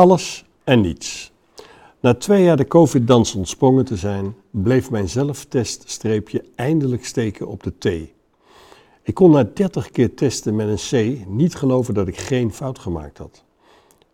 [0.00, 1.32] Alles en niets.
[2.00, 7.72] Na twee jaar de COVID-dans ontsprongen te zijn, bleef mijn zelfteststreepje eindelijk steken op de
[7.78, 7.84] T.
[9.02, 12.78] Ik kon na 30 keer testen met een C niet geloven dat ik geen fout
[12.78, 13.44] gemaakt had.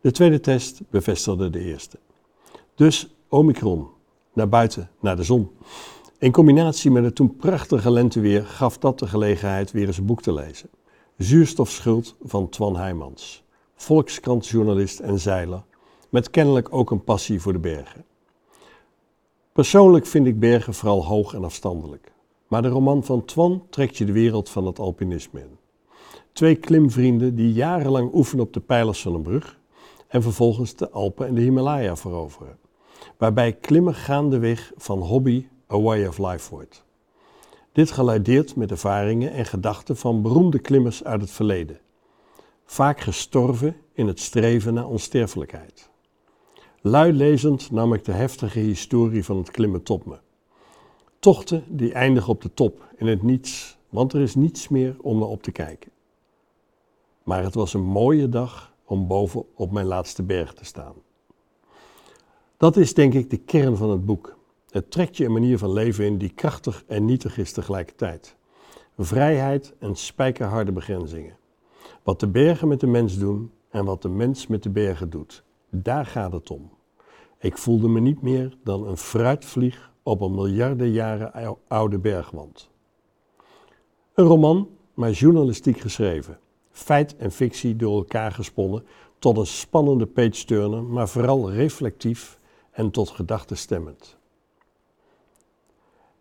[0.00, 1.98] De tweede test bevestigde de eerste.
[2.74, 3.88] Dus Omicron,
[4.32, 5.50] naar buiten, naar de zon.
[6.18, 10.22] In combinatie met het toen prachtige lenteweer gaf dat de gelegenheid weer eens een boek
[10.22, 10.68] te lezen.
[11.16, 13.42] Zuurstofschuld van Twan Heijmans,
[13.78, 15.62] volkskrantjournalist en zeiler,
[16.08, 18.04] met kennelijk ook een passie voor de bergen.
[19.52, 22.12] Persoonlijk vind ik bergen vooral hoog en afstandelijk.
[22.48, 25.58] Maar de roman van Twan trekt je de wereld van het alpinisme in.
[26.32, 29.58] Twee klimvrienden die jarenlang oefenen op de pijlers van een brug
[30.08, 32.58] en vervolgens de Alpen en de Himalaya veroveren.
[33.16, 36.84] Waarbij klimmen gaandeweg van hobby a way of life wordt.
[37.72, 41.80] Dit geleideerd met ervaringen en gedachten van beroemde klimmers uit het verleden.
[42.70, 45.90] Vaak gestorven in het streven naar onsterfelijkheid.
[46.80, 50.18] Lui lezend nam ik de heftige historie van het klimmen tot me.
[51.18, 55.18] Tochten die eindigen op de top, in het niets, want er is niets meer om
[55.18, 55.90] naar op te kijken.
[57.22, 60.94] Maar het was een mooie dag om boven op mijn laatste berg te staan.
[62.56, 64.36] Dat is denk ik de kern van het boek.
[64.70, 68.36] Het trekt je een manier van leven in die krachtig en nietig is tegelijkertijd.
[68.98, 71.36] Vrijheid en spijkerharde begrenzingen.
[72.08, 75.44] Wat de bergen met de mens doen en wat de mens met de bergen doet.
[75.70, 76.70] Daar gaat het om.
[77.38, 82.70] Ik voelde me niet meer dan een fruitvlieg op een miljarden jaren oude bergwand.
[84.14, 86.38] Een roman, maar journalistiek geschreven.
[86.70, 88.84] Feit en fictie door elkaar gesponnen
[89.18, 92.38] tot een spannende page-turner, maar vooral reflectief
[92.70, 94.16] en tot gedachten stemmend.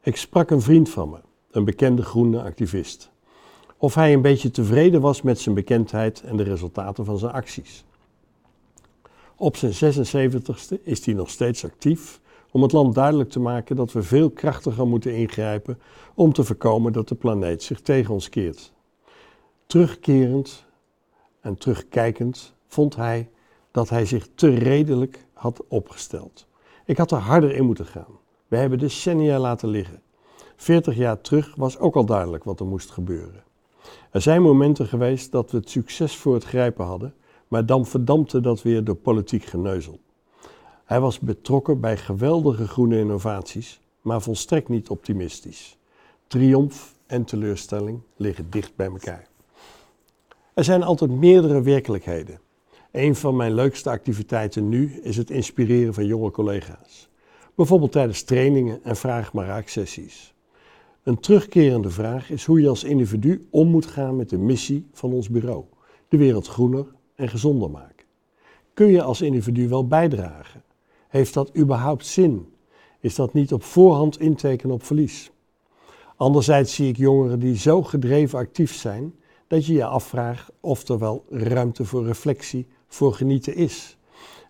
[0.01, 1.19] Ik sprak een vriend van me,
[1.51, 3.11] een bekende groene activist.
[3.77, 7.85] Of hij een beetje tevreden was met zijn bekendheid en de resultaten van zijn acties.
[9.35, 12.19] Op zijn 76ste is hij nog steeds actief
[12.51, 15.79] om het land duidelijk te maken dat we veel krachtiger moeten ingrijpen
[16.13, 18.73] om te voorkomen dat de planeet zich tegen ons keert.
[19.65, 20.65] Terugkerend
[21.41, 23.29] en terugkijkend vond hij
[23.71, 26.47] dat hij zich te redelijk had opgesteld.
[26.85, 28.19] Ik had er harder in moeten gaan.
[28.47, 30.01] We hebben decennia laten liggen.
[30.55, 33.43] Veertig jaar terug was ook al duidelijk wat er moest gebeuren.
[34.11, 37.13] Er zijn momenten geweest dat we het succes voor het grijpen hadden,
[37.47, 39.99] maar dan verdampte dat weer door politiek geneuzel.
[40.85, 45.77] Hij was betrokken bij geweldige groene innovaties, maar volstrekt niet optimistisch.
[46.27, 49.27] Triomf en teleurstelling liggen dicht bij elkaar.
[50.53, 52.39] Er zijn altijd meerdere werkelijkheden.
[52.91, 57.09] Een van mijn leukste activiteiten nu is het inspireren van jonge collega's.
[57.55, 60.33] Bijvoorbeeld tijdens trainingen en vraag maar raak sessies.
[61.07, 65.13] Een terugkerende vraag is hoe je als individu om moet gaan met de missie van
[65.13, 65.63] ons bureau:
[66.07, 66.85] de wereld groener
[67.15, 68.05] en gezonder maken.
[68.73, 70.63] Kun je als individu wel bijdragen?
[71.07, 72.53] Heeft dat überhaupt zin?
[72.99, 75.31] Is dat niet op voorhand intekenen op verlies?
[76.15, 79.13] Anderzijds zie ik jongeren die zo gedreven actief zijn
[79.47, 83.97] dat je je afvraagt of er wel ruimte voor reflectie, voor genieten is.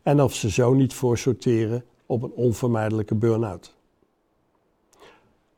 [0.04, 3.77] En of ze zo niet voor sorteren op een onvermijdelijke burn-out.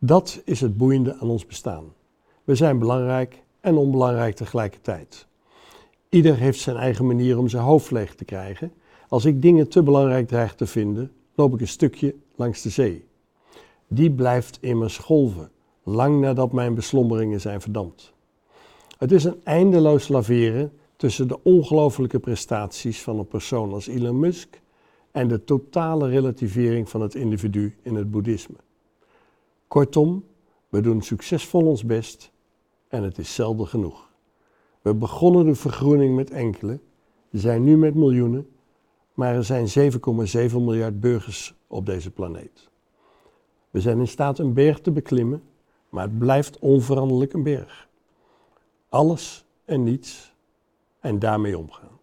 [0.02, 1.94] Dat is het boeiende aan ons bestaan.
[2.44, 5.28] We zijn belangrijk en onbelangrijk tegelijkertijd.
[6.10, 8.72] Ieder heeft zijn eigen manier om zijn hoofd leeg te krijgen.
[9.08, 13.06] Als ik dingen te belangrijk dreig te vinden, loop ik een stukje langs de zee.
[13.88, 15.52] Die blijft immers golven,
[15.84, 18.14] lang nadat mijn beslommeringen zijn verdampt.
[18.98, 24.62] Het is een eindeloos laveren tussen de ongelofelijke prestaties van een persoon als Elon Musk
[25.12, 28.56] en de totale relativering van het individu in het boeddhisme.
[29.70, 30.26] Kortom,
[30.70, 32.32] we doen succesvol ons best
[32.88, 34.10] en het is zelden genoeg.
[34.82, 36.80] We begonnen de vergroening met enkele,
[37.32, 38.50] zijn nu met miljoenen,
[39.14, 39.68] maar er zijn
[40.50, 42.70] 7,7 miljard burgers op deze planeet.
[43.70, 45.44] We zijn in staat een berg te beklimmen,
[45.90, 47.88] maar het blijft onveranderlijk een berg.
[48.90, 50.36] Alles en niets
[51.00, 51.99] en daarmee omgaan.